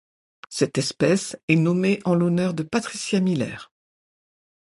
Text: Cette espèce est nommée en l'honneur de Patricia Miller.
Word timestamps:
Cette 0.49 0.79
espèce 0.79 1.37
est 1.47 1.55
nommée 1.57 1.99
en 2.05 2.15
l'honneur 2.15 2.55
de 2.55 2.63
Patricia 2.63 3.19
Miller. 3.19 3.71